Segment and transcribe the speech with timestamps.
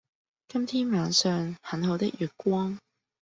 [0.47, 2.75] 今天晚上，很好的月光。